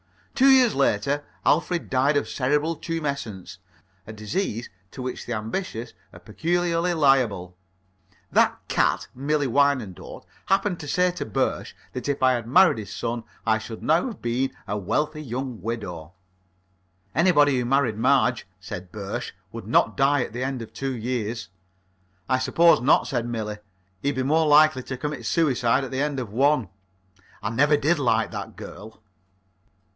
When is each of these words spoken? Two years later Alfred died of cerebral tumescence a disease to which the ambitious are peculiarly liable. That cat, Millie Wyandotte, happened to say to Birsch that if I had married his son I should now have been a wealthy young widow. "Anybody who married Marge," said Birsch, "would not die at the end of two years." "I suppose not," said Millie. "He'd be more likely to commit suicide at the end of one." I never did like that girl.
Two 0.33 0.49
years 0.49 0.73
later 0.73 1.23
Alfred 1.45 1.87
died 1.91 2.17
of 2.17 2.27
cerebral 2.27 2.75
tumescence 2.75 3.59
a 4.07 4.13
disease 4.13 4.67
to 4.89 4.99
which 4.99 5.27
the 5.27 5.33
ambitious 5.33 5.93
are 6.11 6.17
peculiarly 6.19 6.95
liable. 6.95 7.55
That 8.31 8.59
cat, 8.67 9.07
Millie 9.13 9.45
Wyandotte, 9.45 10.25
happened 10.47 10.79
to 10.79 10.87
say 10.87 11.11
to 11.11 11.25
Birsch 11.27 11.73
that 11.93 12.09
if 12.09 12.23
I 12.23 12.31
had 12.33 12.47
married 12.47 12.79
his 12.79 12.91
son 12.91 13.23
I 13.45 13.59
should 13.59 13.83
now 13.83 14.07
have 14.07 14.23
been 14.23 14.51
a 14.67 14.75
wealthy 14.75 15.21
young 15.21 15.61
widow. 15.61 16.13
"Anybody 17.13 17.59
who 17.59 17.65
married 17.65 17.97
Marge," 17.99 18.47
said 18.59 18.91
Birsch, 18.91 19.33
"would 19.51 19.67
not 19.67 19.95
die 19.95 20.23
at 20.23 20.33
the 20.33 20.43
end 20.43 20.63
of 20.63 20.73
two 20.73 20.95
years." 20.95 21.49
"I 22.27 22.39
suppose 22.39 22.81
not," 22.81 23.05
said 23.05 23.27
Millie. 23.27 23.59
"He'd 24.01 24.13
be 24.15 24.23
more 24.23 24.47
likely 24.47 24.81
to 24.81 24.97
commit 24.97 25.27
suicide 25.27 25.83
at 25.83 25.91
the 25.91 26.01
end 26.01 26.19
of 26.19 26.33
one." 26.33 26.69
I 27.43 27.51
never 27.51 27.77
did 27.77 27.99
like 27.99 28.31
that 28.31 28.55
girl. 28.55 29.03